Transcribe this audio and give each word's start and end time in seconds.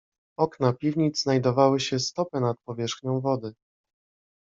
"Okna 0.39 0.73
piwnic 0.73 1.17
znajdowały 1.21 1.79
się 1.79 1.99
stopę 1.99 2.39
nad 2.39 2.57
powierzchnią 2.65 3.19
wody." 3.19 3.53